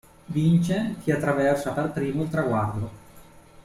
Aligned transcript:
Vince 0.25 0.95
chi 1.03 1.11
attraversa 1.11 1.73
per 1.73 1.91
primo 1.91 2.23
il 2.23 2.29
traguardo. 2.31 2.91